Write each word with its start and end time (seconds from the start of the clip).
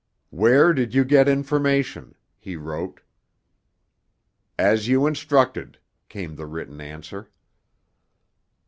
"Where 0.31 0.73
did 0.73 0.95
you 0.95 1.05
get 1.05 1.27
information?" 1.29 2.15
he 2.39 2.55
wrote. 2.55 3.01
"As 4.57 4.87
you 4.87 5.05
instructed," 5.05 5.77
came 6.09 6.35
the 6.37 6.47
written 6.47 6.81
answer. 6.81 7.29